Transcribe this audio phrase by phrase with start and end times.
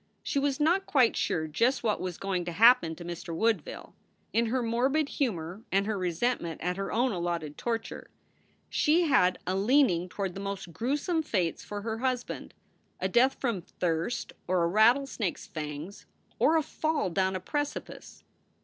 [0.23, 3.35] She was not quite sure just what was going to happen to Mr.
[3.35, 3.93] Woodville.
[4.33, 8.09] In her morbid humor and her resentment at her own allotted torture,
[8.67, 12.55] she had a leaning toward the most gruesome fates for her husband
[12.99, 16.07] a death from thirst or a rattlesnake s fangs
[16.39, 18.23] or a fall down a precipice.